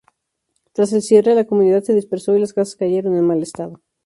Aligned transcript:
Tras 0.73 0.93
el 0.93 1.03
cierre, 1.03 1.35
la 1.35 1.45
comunidad 1.45 1.83
se 1.83 1.93
dispersó 1.93 2.35
y 2.35 2.39
las 2.39 2.53
casas 2.53 2.75
cayeron 2.75 3.15
en 3.15 3.23
mal 3.23 3.43
estado. 3.43 3.81